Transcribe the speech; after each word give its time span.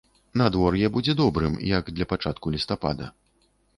Надвор'е 0.41 0.87
будзе 0.95 1.15
добрым, 1.21 1.57
як 1.77 1.93
для 1.99 2.05
пачатку 2.15 2.55
лістапада. 2.57 3.11